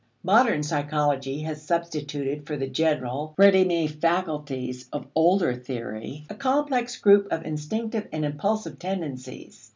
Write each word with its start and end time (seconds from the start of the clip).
Modern 0.23 0.63
psychology 0.63 1.41
has 1.43 1.61
substituted 1.61 2.47
for 2.47 2.57
the 2.57 2.65
general, 2.65 3.35
ready 3.37 3.63
made 3.63 4.01
faculties 4.01 4.87
of 4.91 5.05
older 5.13 5.53
theory 5.53 6.25
a 6.27 6.33
complex 6.33 6.97
group 6.97 7.31
of 7.31 7.45
instinctive 7.45 8.07
and 8.11 8.25
impulsive 8.25 8.79
tendencies. 8.79 9.69